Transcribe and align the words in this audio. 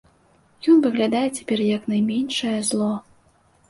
Ён 0.73 0.77
выглядае 0.85 1.23
цяпер 1.37 1.59
як 1.77 1.83
найменшае 1.95 2.59
зло. 2.75 2.93